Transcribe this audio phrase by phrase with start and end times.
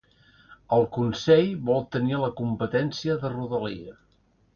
[0.77, 3.95] El Consell vol tenir la competència de Rodalia